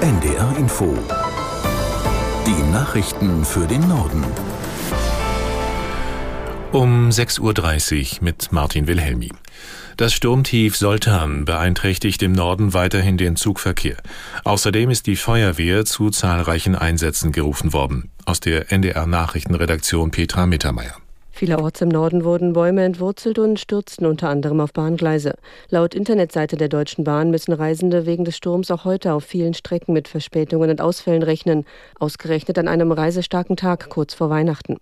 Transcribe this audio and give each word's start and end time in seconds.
NDR 0.00 0.56
Info. 0.56 0.96
Die 2.46 2.70
Nachrichten 2.70 3.44
für 3.44 3.66
den 3.66 3.88
Norden. 3.88 4.24
Um 6.70 7.08
6.30 7.08 8.18
Uhr 8.18 8.24
mit 8.24 8.52
Martin 8.52 8.86
Wilhelmi. 8.86 9.32
Das 9.96 10.12
Sturmtief 10.14 10.76
Soltan 10.76 11.44
beeinträchtigt 11.44 12.22
im 12.22 12.30
Norden 12.30 12.74
weiterhin 12.74 13.16
den 13.16 13.34
Zugverkehr. 13.34 13.96
Außerdem 14.44 14.88
ist 14.90 15.08
die 15.08 15.16
Feuerwehr 15.16 15.84
zu 15.84 16.10
zahlreichen 16.10 16.76
Einsätzen 16.76 17.32
gerufen 17.32 17.72
worden. 17.72 18.12
Aus 18.24 18.38
der 18.38 18.70
NDR 18.70 19.04
Nachrichtenredaktion 19.06 20.12
Petra 20.12 20.46
Mittermeier. 20.46 20.94
Vielerorts 21.38 21.80
im 21.82 21.88
Norden 21.88 22.24
wurden 22.24 22.52
Bäume 22.52 22.82
entwurzelt 22.82 23.38
und 23.38 23.60
stürzten 23.60 24.06
unter 24.06 24.28
anderem 24.28 24.60
auf 24.60 24.72
Bahngleise. 24.72 25.36
Laut 25.70 25.94
Internetseite 25.94 26.56
der 26.56 26.68
Deutschen 26.68 27.04
Bahn 27.04 27.30
müssen 27.30 27.52
Reisende 27.52 28.06
wegen 28.06 28.24
des 28.24 28.36
Sturms 28.36 28.72
auch 28.72 28.84
heute 28.84 29.12
auf 29.12 29.22
vielen 29.22 29.54
Strecken 29.54 29.92
mit 29.92 30.08
Verspätungen 30.08 30.68
und 30.68 30.80
Ausfällen 30.80 31.22
rechnen, 31.22 31.64
ausgerechnet 32.00 32.58
an 32.58 32.66
einem 32.66 32.90
reisestarken 32.90 33.56
Tag 33.56 33.88
kurz 33.88 34.14
vor 34.14 34.30
Weihnachten. 34.30 34.78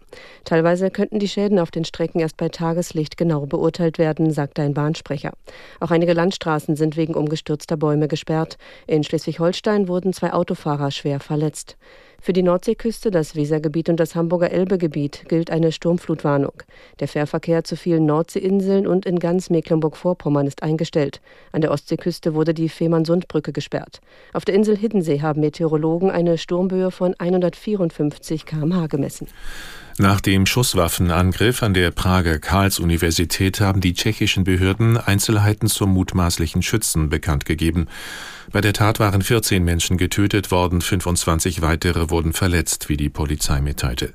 Teilweise 0.46 0.90
könnten 0.90 1.18
die 1.18 1.28
Schäden 1.28 1.58
auf 1.58 1.70
den 1.70 1.84
Strecken 1.84 2.20
erst 2.20 2.38
bei 2.38 2.48
Tageslicht 2.48 3.18
genau 3.18 3.44
beurteilt 3.44 3.98
werden, 3.98 4.30
sagte 4.30 4.62
ein 4.62 4.72
Bahnsprecher. 4.72 5.34
Auch 5.80 5.90
einige 5.90 6.14
Landstraßen 6.14 6.74
sind 6.74 6.96
wegen 6.96 7.12
umgestürzter 7.12 7.76
Bäume 7.76 8.08
gesperrt. 8.08 8.56
In 8.86 9.04
Schleswig-Holstein 9.04 9.88
wurden 9.88 10.14
zwei 10.14 10.32
Autofahrer 10.32 10.90
schwer 10.90 11.20
verletzt. 11.20 11.76
Für 12.20 12.32
die 12.32 12.42
Nordseeküste, 12.42 13.10
das 13.10 13.36
Wesergebiet 13.36 13.88
und 13.88 14.00
das 14.00 14.14
Hamburger 14.14 14.50
Elbegebiet 14.50 15.28
gilt 15.28 15.50
eine 15.50 15.70
Sturmflutwarnung. 15.70 16.62
Der 16.98 17.08
Fährverkehr 17.08 17.64
zu 17.64 17.76
vielen 17.76 18.06
Nordseeinseln 18.06 18.86
und 18.86 19.06
in 19.06 19.18
ganz 19.18 19.50
Mecklenburg-Vorpommern 19.50 20.46
ist 20.46 20.62
eingestellt. 20.62 21.20
An 21.52 21.60
der 21.60 21.70
Ostseeküste 21.70 22.34
wurde 22.34 22.54
die 22.54 22.68
Fehmarnsundbrücke 22.68 23.52
gesperrt. 23.52 24.00
Auf 24.32 24.44
der 24.44 24.54
Insel 24.54 24.76
Hiddensee 24.76 25.20
haben 25.20 25.40
Meteorologen 25.40 26.10
eine 26.10 26.38
Sturmböe 26.38 26.90
von 26.90 27.14
154 27.18 28.44
km/h 28.44 28.86
gemessen. 28.88 29.28
Nach 29.98 30.20
dem 30.20 30.44
Schusswaffenangriff 30.44 31.62
an 31.62 31.72
der 31.72 31.90
Prager 31.90 32.38
Karls-Universität 32.38 33.60
haben 33.60 33.80
die 33.80 33.94
tschechischen 33.94 34.44
Behörden 34.44 34.98
Einzelheiten 34.98 35.68
zum 35.68 35.94
mutmaßlichen 35.94 36.60
Schützen 36.60 37.08
bekannt 37.08 37.46
gegeben. 37.46 37.86
Bei 38.52 38.60
der 38.60 38.74
Tat 38.74 39.00
waren 39.00 39.22
14 39.22 39.64
Menschen 39.64 39.96
getötet 39.96 40.50
worden, 40.50 40.82
25 40.82 41.62
weitere 41.62 42.10
wurden 42.10 42.34
verletzt, 42.34 42.90
wie 42.90 42.98
die 42.98 43.08
Polizei 43.08 43.62
mitteilte. 43.62 44.12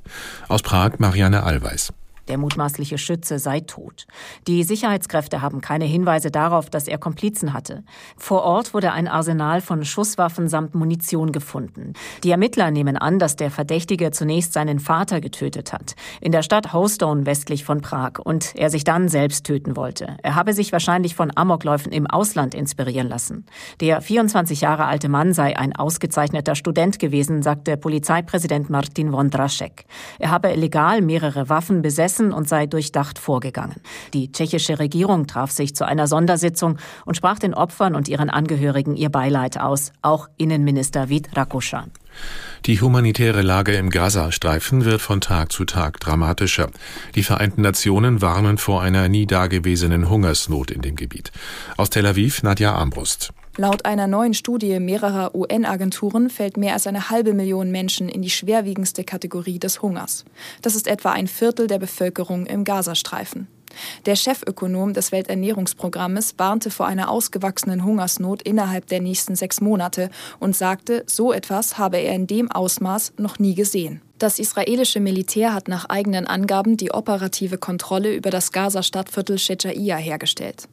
Aus 0.48 0.62
Prag 0.62 1.00
Marianne 1.00 1.42
Allweis. 1.42 1.92
Der 2.27 2.38
mutmaßliche 2.38 2.97
Schütze 2.97 3.39
sei 3.39 3.61
tot. 3.61 4.05
Die 4.47 4.64
Sicherheitskräfte 4.64 5.41
haben 5.41 5.59
keine 5.61 5.86
Hinweise 5.86 6.30
darauf, 6.31 6.69
dass 6.69 6.88
er 6.88 6.97
Komplizen 6.97 7.53
hatte. 7.53 7.83
Vor 8.17 8.44
Ort 8.44 8.73
wurde 8.73 8.91
ein 8.91 9.08
Arsenal 9.08 9.61
von 9.61 9.83
Schusswaffen 9.83 10.47
samt 10.47 10.75
Munition 10.75 11.31
gefunden. 11.31 11.94
Die 12.23 12.31
Ermittler 12.31 12.72
nehmen 12.72 12.97
an, 12.97 13.19
dass 13.19 13.36
der 13.36 13.49
Verdächtige 13.49 14.11
zunächst 14.11 14.53
seinen 14.53 14.80
Vater 14.80 15.19
getötet 15.19 15.73
hat, 15.73 15.95
in 16.22 16.31
der 16.31 16.44
Stadt 16.44 16.73
Hostone 16.73 17.25
westlich 17.25 17.66
von 17.66 17.81
Prag, 17.81 18.19
und 18.23 18.55
er 18.55 18.69
sich 18.69 18.83
dann 18.83 19.09
selbst 19.09 19.45
töten 19.45 19.75
wollte. 19.75 20.17
Er 20.22 20.36
habe 20.36 20.53
sich 20.53 20.72
wahrscheinlich 20.72 21.16
von 21.16 21.31
Amokläufen 21.36 21.92
im 21.92 22.08
Ausland 22.08 22.53
inspirieren 22.53 23.09
lassen. 23.09 23.45
Der 23.80 24.02
24 24.02 24.61
Jahre 24.61 24.86
alte 24.86 25.09
Mann 25.09 25.33
sei 25.33 25.58
ein 25.58 25.75
ausgezeichneter 25.75 26.55
Student 26.55 26.99
gewesen, 26.99 27.42
sagte 27.42 27.77
Polizeipräsident 27.77 28.69
Martin 28.69 29.11
Wondraschek. 29.11 29.86
Er 30.19 30.31
habe 30.31 30.53
legal 30.53 31.02
mehrere 31.02 31.49
Waffen 31.49 31.81
besessen 31.81 32.11
besessen 32.12 32.34
und 32.34 32.48
sei 32.48 32.66
durchdacht 32.66 33.20
vorgegangen. 33.20 33.76
Die 34.14 34.31
tschechische 34.31 34.80
Regierung 34.80 35.28
traf 35.28 35.52
sich 35.52 35.76
zu 35.76 35.86
einer 35.86 36.08
Sondersitzung 36.08 36.78
und 37.06 37.16
sprach 37.16 37.40
den 37.40 37.54
Opfern 37.54 37.95
und 37.95 38.08
ihren 38.08 38.30
Angehörigen 38.30 38.95
ihr 38.95 39.09
Beileid 39.09 39.59
aus, 39.59 39.92
auch 40.02 40.28
Innenminister 40.38 41.09
Vít 41.09 41.36
Rakuschan. 41.36 41.92
Die 42.66 42.82
humanitäre 42.82 43.42
Lage 43.42 43.73
im 43.73 43.89
Gazastreifen 43.89 44.84
wird 44.84 45.02
von 45.02 45.22
Tag 45.22 45.52
zu 45.52 45.64
Tag 45.64 46.00
dramatischer. 46.00 46.70
Die 47.16 47.23
Vereinten 47.23 47.61
Nationen 47.61 48.22
warnen 48.22 48.58
vor 48.58 48.82
einer 48.82 49.08
nie 49.08 49.26
dagewesenen 49.26 50.10
Hungersnot 50.10 50.72
in 50.72 50.82
dem 50.82 50.98
Gebiet. 50.98 51.32
Aus 51.78 51.89
Tel 51.89 52.05
Aviv 52.05 52.43
Nadja 52.43 52.73
Armbrust. 52.73 53.32
Laut 53.58 53.84
einer 53.84 54.08
neuen 54.08 54.34
Studie 54.34 54.80
mehrerer 54.80 55.36
UN-Agenturen 55.36 56.30
fällt 56.30 56.56
mehr 56.56 56.73
als 56.73 56.88
eine 56.88 57.10
halbe 57.10 57.34
Million 57.34 57.70
Menschen 57.70 58.08
in 58.08 58.22
die 58.22 58.30
schwerwiegendste 58.30 59.04
Kategorie 59.04 59.60
des 59.60 59.82
Hungers. 59.82 60.23
Das 60.62 60.73
ist 60.73 60.88
etwa 60.88 61.12
ein 61.12 61.28
Viertel 61.28 61.67
der 61.67 61.78
Bevölkerung 61.78 62.45
im 62.45 62.64
Gazastreifen. 62.64 63.48
Der 64.06 64.16
Chefökonom 64.16 64.94
des 64.94 65.11
Welternährungsprogrammes 65.11 66.36
warnte 66.38 66.72
vor 66.72 66.88
einer 66.88 67.10
ausgewachsenen 67.10 67.84
Hungersnot 67.84 68.42
innerhalb 68.42 68.88
der 68.88 69.02
nächsten 69.02 69.36
sechs 69.36 69.60
Monate 69.60 70.10
und 70.40 70.56
sagte, 70.56 71.04
so 71.08 71.34
etwas 71.34 71.78
habe 71.78 71.98
er 71.98 72.16
in 72.16 72.28
dem 72.28 72.50
Ausmaß 72.52 73.14
noch 73.17 73.38
nie 73.38 73.56
gesehen. 73.56 74.02
Das 74.21 74.37
israelische 74.37 74.99
Militär 74.99 75.52
hat 75.52 75.67
nach 75.67 75.86
eigenen 75.86 76.27
Angaben 76.27 76.77
die 76.77 76.92
operative 76.92 77.58
Kontrolle 77.58 78.14
über 78.14 78.30
das 78.30 78.52
Gaza-Stadtviertel 78.52 79.39
Shejaia 79.39 79.98
hergestellt. 79.98 80.67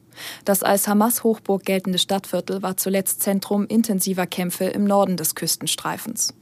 Das 0.45 0.61
als 0.61 0.87
Hamas-Hochburg 0.87 1.65
geltende 1.65 1.97
Stadtviertel 1.97 2.61
war 2.61 2.77
zuletzt 2.77 3.23
Zentrum 3.23 3.65
intensiver 3.65 4.27
Kämpfe 4.27 4.65
im 4.65 4.83
Norden 4.83 5.17
des 5.17 5.33
Küstenstreifens. 5.33 6.35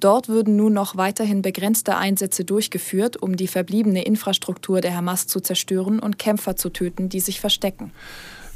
Dort 0.00 0.30
würden 0.30 0.56
nun 0.56 0.72
noch 0.72 0.96
weiterhin 0.96 1.42
begrenzte 1.42 1.98
Einsätze 1.98 2.46
durchgeführt, 2.46 3.20
um 3.20 3.36
die 3.36 3.48
verbliebene 3.48 4.02
Infrastruktur 4.02 4.80
der 4.80 4.96
Hamas 4.96 5.26
zu 5.26 5.40
zerstören 5.40 5.98
und 5.98 6.18
Kämpfer 6.18 6.56
zu 6.56 6.70
töten, 6.70 7.10
die 7.10 7.20
sich 7.20 7.42
verstecken. 7.42 7.92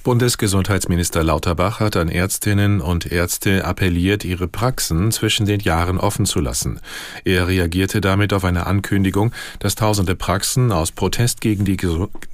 Bundesgesundheitsminister 0.09 1.23
Lauterbach 1.23 1.81
hat 1.81 1.95
an 1.95 2.09
Ärztinnen 2.09 2.81
und 2.81 3.13
Ärzte 3.13 3.67
appelliert, 3.67 4.25
ihre 4.25 4.49
Praxen 4.49 5.13
zwischen 5.13 5.45
den 5.45 5.61
Jahren 5.61 5.99
offen 5.99 6.25
zu 6.25 6.41
lassen. 6.41 6.81
Er 7.27 7.47
reagierte 7.47 8.01
damit 8.01 8.33
auf 8.33 8.43
eine 8.43 8.67
Ankündigung, 8.67 9.35
dass 9.59 9.75
tausende 9.75 10.17
Praxen 10.17 10.73
aus 10.73 10.93
Protest 10.93 11.43
gegen 11.43 11.67
die, 11.67 11.77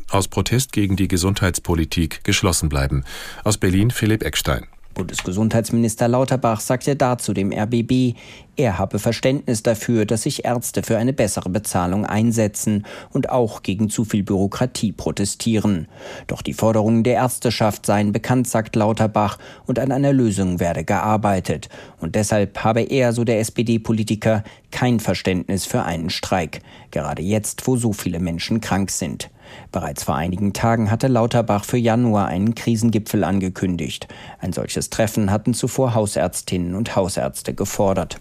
aus 0.09 0.29
Protest 0.29 0.71
gegen 0.71 0.95
die 0.95 1.09
Gesundheitspolitik 1.09 2.23
geschlossen 2.23 2.69
bleiben. 2.69 3.03
Aus 3.43 3.59
Berlin 3.59 3.91
Philipp 3.91 4.23
Eckstein. 4.23 4.69
Bundesgesundheitsminister 4.95 6.09
Lauterbach 6.09 6.61
sagte 6.61 6.97
dazu 6.97 7.35
dem 7.35 7.53
RBB, 7.53 8.15
er 8.57 8.79
habe 8.79 9.01
Verständnis 9.01 9.65
dafür, 9.65 10.07
dass 10.07 10.23
sich 10.23 10.45
Ärzte 10.45 10.85
für 10.85 10.97
eine 10.97 11.13
bessere 11.13 11.51
Bezahlung 11.51 12.07
einsetzen 12.07 12.87
und 13.11 13.29
auch 13.31 13.63
gegen 13.63 13.91
zu 13.91 14.05
viel 14.05 14.23
Bürokratie 14.23 14.93
protestieren. 14.93 15.89
Doch 16.29 16.41
die 16.41 16.53
Forderungen 16.53 17.03
der 17.03 17.15
Ärzteschaft 17.15 17.85
seien 17.85 18.13
bekannt, 18.13 18.47
sagt 18.47 18.77
Lauterbach, 18.77 19.39
und 19.67 19.81
an 19.81 19.91
einer 19.91 20.13
Lösung 20.13 20.61
werde 20.61 20.85
gearbeitet. 20.85 21.69
Und 22.01 22.15
deshalb 22.15 22.63
habe 22.63 22.83
er, 22.83 23.13
so 23.13 23.25
der 23.25 23.41
SPD-Politiker, 23.41 24.45
kein 24.75 24.99
Verständnis 24.99 25.67
für 25.67 25.85
einen 25.85 26.11
Streik. 26.11 26.59
Gerade 26.91 27.23
jetzt, 27.23 27.69
wo 27.69 27.77
so 27.77 27.93
viele 27.93 28.19
Menschen 28.19 28.61
krank 28.61 28.91
sind. 28.91 29.31
Bereits 29.71 30.03
vor 30.03 30.17
einigen 30.17 30.53
Tagen 30.53 30.91
hatte 30.91 31.07
Lauterbach 31.07 31.65
für 31.65 31.77
Januar 31.77 32.27
einen 32.27 32.57
Krisengipfel 32.57 33.23
angekündigt. 33.23 34.09
Ein 34.41 34.53
solches 34.53 34.91
Treffen 34.91 35.31
hatten 35.31 35.55
zuvor 35.55 35.95
Hausärztinnen 35.95 36.75
und 36.75 36.97
Hausärzte 36.97 37.55
gefordert. 37.55 38.21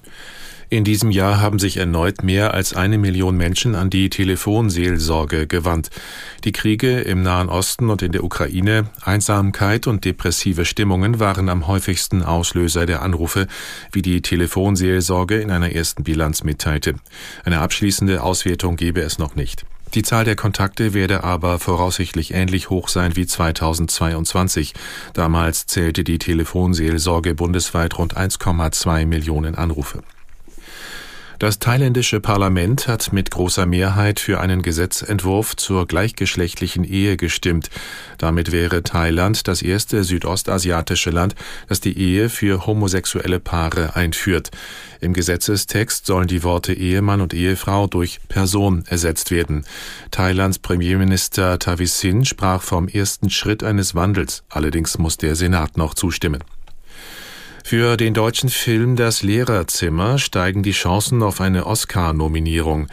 In 0.73 0.83
diesem 0.83 1.11
Jahr 1.11 1.39
haben 1.39 1.59
sich 1.59 1.77
erneut 1.77 2.23
mehr 2.23 2.55
als 2.55 2.73
eine 2.73 2.97
Million 2.97 3.37
Menschen 3.37 3.75
an 3.75 3.91
die 3.91 4.09
Telefonseelsorge 4.09 5.45
gewandt. 5.45 5.91
Die 6.45 6.51
Kriege 6.51 6.99
im 7.01 7.21
Nahen 7.21 7.47
Osten 7.47 7.91
und 7.91 8.01
in 8.01 8.11
der 8.11 8.23
Ukraine, 8.23 8.89
Einsamkeit 9.03 9.85
und 9.85 10.03
depressive 10.03 10.65
Stimmungen 10.65 11.19
waren 11.19 11.47
am 11.49 11.67
häufigsten 11.67 12.23
Auslöser 12.23 12.87
der 12.87 13.03
Anrufe, 13.03 13.45
wie 13.91 14.01
die 14.01 14.23
Telefonseelsorge 14.23 15.39
in 15.39 15.51
einer 15.51 15.73
ersten 15.73 16.03
Bilanz 16.03 16.43
mitteilte. 16.43 16.95
Eine 17.45 17.59
abschließende 17.59 18.23
Auswertung 18.23 18.75
gebe 18.75 19.01
es 19.01 19.19
noch 19.19 19.35
nicht. 19.35 19.67
Die 19.93 20.01
Zahl 20.01 20.25
der 20.25 20.35
Kontakte 20.35 20.95
werde 20.95 21.23
aber 21.23 21.59
voraussichtlich 21.59 22.33
ähnlich 22.33 22.71
hoch 22.71 22.87
sein 22.87 23.15
wie 23.15 23.27
2022. 23.27 24.73
Damals 25.13 25.67
zählte 25.67 26.03
die 26.03 26.17
Telefonseelsorge 26.17 27.35
bundesweit 27.35 27.99
rund 27.99 28.17
1,2 28.17 29.05
Millionen 29.05 29.53
Anrufe. 29.53 30.01
Das 31.39 31.59
thailändische 31.59 32.19
Parlament 32.19 32.87
hat 32.87 33.11
mit 33.11 33.31
großer 33.31 33.65
Mehrheit 33.65 34.19
für 34.19 34.39
einen 34.39 34.61
Gesetzentwurf 34.61 35.55
zur 35.55 35.87
gleichgeschlechtlichen 35.87 36.83
Ehe 36.83 37.17
gestimmt. 37.17 37.69
Damit 38.17 38.51
wäre 38.51 38.83
Thailand 38.83 39.47
das 39.47 39.61
erste 39.61 40.03
südostasiatische 40.03 41.09
Land, 41.09 41.35
das 41.67 41.81
die 41.81 41.97
Ehe 41.97 42.29
für 42.29 42.65
homosexuelle 42.65 43.39
Paare 43.39 43.95
einführt. 43.95 44.51
Im 45.01 45.13
Gesetzestext 45.13 46.05
sollen 46.05 46.27
die 46.27 46.43
Worte 46.43 46.73
Ehemann 46.73 47.19
und 47.19 47.33
Ehefrau 47.33 47.87
durch 47.87 48.19
Person 48.29 48.85
ersetzt 48.87 49.31
werden. 49.31 49.65
Thailands 50.11 50.59
Premierminister 50.59 51.59
Tavisin 51.59 52.25
sprach 52.25 52.61
vom 52.61 52.87
ersten 52.87 53.29
Schritt 53.29 53.63
eines 53.63 53.95
Wandels. 53.95 54.43
Allerdings 54.49 54.97
muss 54.97 55.17
der 55.17 55.35
Senat 55.35 55.77
noch 55.77 55.93
zustimmen. 55.93 56.43
Für 57.65 57.95
den 57.95 58.13
deutschen 58.13 58.49
Film 58.49 58.97
Das 58.97 59.23
Lehrerzimmer 59.23 60.19
steigen 60.19 60.63
die 60.63 60.73
Chancen 60.73 61.23
auf 61.23 61.39
eine 61.39 61.65
Oscar-Nominierung. 61.65 62.87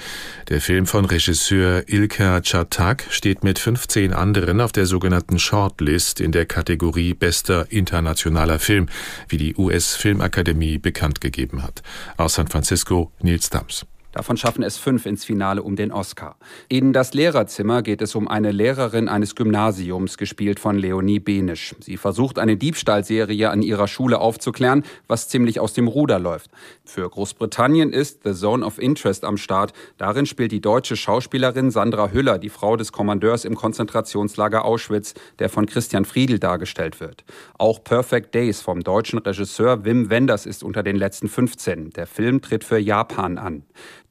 Der 0.49 0.61
Film 0.61 0.87
von 0.87 1.05
Regisseur 1.05 1.83
Ilka 1.89 2.41
Chatak 2.41 3.05
steht 3.11 3.43
mit 3.43 3.59
15 3.59 4.13
anderen 4.13 4.61
auf 4.61 4.71
der 4.71 4.87
sogenannten 4.87 5.41
Shortlist 5.41 6.21
in 6.21 6.31
der 6.31 6.47
Kategorie 6.47 7.15
Bester 7.15 7.67
internationaler 7.71 8.61
Film, 8.61 8.87
wie 9.29 9.39
die 9.39 9.57
US-Filmakademie 9.57 10.79
bekannt 10.79 11.21
gegeben 11.21 11.65
hat. 11.65 11.83
Aus 12.17 12.35
San 12.35 12.47
Francisco 12.47 13.13
Nils 13.21 13.51
Dams. 13.51 13.87
Davon 14.13 14.37
schaffen 14.37 14.65
es 14.65 14.77
fünf 14.77 15.07
ins 15.07 15.25
Finale 15.25 15.63
um 15.63 15.77
den 15.77 15.93
Oscar. 15.93 16.37
In 16.69 16.93
Das 16.93 17.15
Lehrerzimmer 17.15 17.83
geht 17.83 18.03
es 18.03 18.17
um 18.17 18.27
eine 18.27 18.51
Lehrerin 18.51 19.09
eines 19.09 19.37
Gymnasiums, 19.37 20.19
gespielt 20.19 20.59
von 20.59 20.77
Leonie 20.77 21.21
Benisch. 21.21 21.77
Sie 21.79 21.97
versucht 21.97 22.41
eine 22.41 22.57
Diebstahlserie 22.57 23.51
an 23.51 23.63
ihrer 23.63 23.87
Schule 23.87 24.19
aufzuklären, 24.19 24.83
was 25.07 25.29
ziemlich 25.29 25.61
aus 25.61 25.75
dem 25.75 25.87
Ruder 25.87 26.19
läuft. 26.19 26.51
Für 26.85 27.09
Großbritannien 27.09 27.93
ist 27.93 28.23
The 28.25 28.35
Zone 28.35 28.67
of 28.67 28.81
Interest 28.81 29.25
am 29.25 29.37
Start. 29.37 29.75
Darin 29.97 30.27
spielt 30.27 30.51
die 30.51 30.61
deutsche 30.61 30.97
Schauspielerin 30.97 31.71
Sandra 31.71 32.11
Hüller, 32.11 32.39
die 32.39 32.49
Frau 32.49 32.77
des 32.77 32.91
Kommandeurs 32.91 33.45
im 33.45 33.55
Konzentrationslager 33.55 34.65
Auschwitz, 34.65 35.15
der 35.39 35.49
von 35.49 35.67
Christian 35.67 36.05
Friedel 36.05 36.41
dargestellt 36.41 36.99
wird. 36.99 37.25
Auch 37.59 37.85
Perfect 37.85 38.35
Days 38.35 38.61
vom 38.61 38.83
deutschen 38.83 39.21
Regisseur 39.21 39.85
Wim 39.85 40.11
Wenders 40.11 40.47
ist 40.47 40.65
unter 40.65 40.83
den 40.83 40.97
letzten 40.97 41.29
15. 41.29 41.91
Der 41.91 42.09
Film 42.09 42.43
tritt 42.43 42.65
für 42.65 42.79
Japan 42.79 43.39
an. 43.39 43.63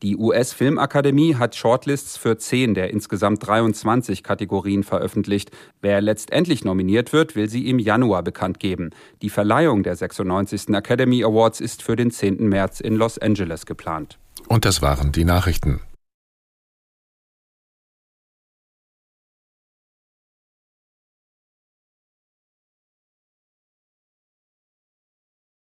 Die 0.01 0.15
US-Filmakademie 0.15 1.35
hat 1.35 1.55
Shortlists 1.55 2.15
für 2.15 2.37
zehn 2.37 2.73
der 2.73 2.91
insgesamt 2.91 3.45
23 3.45 4.23
Kategorien 4.23 4.83
veröffentlicht. 4.83 5.51
Wer 5.81 5.99
letztendlich 5.99 6.63
nominiert 6.63 7.11
wird, 7.11 7.35
will 7.35 7.49
sie 7.49 7.67
im 7.69 7.79
Januar 7.79 8.23
bekannt 8.23 8.59
geben. 8.59 8.91
Die 9.21 9.29
Verleihung 9.29 9.83
der 9.83 9.97
96. 9.97 10.69
Academy 10.69 11.23
Awards 11.23 11.59
ist 11.59 11.83
für 11.83 11.97
den 11.97 12.11
10. 12.11 12.47
März 12.47 12.79
in 12.79 12.95
Los 12.95 13.17
Angeles 13.17 13.65
geplant. 13.65 14.17
Und 14.47 14.63
das 14.63 14.81
waren 14.81 15.11
die 15.11 15.25
Nachrichten. 15.25 15.81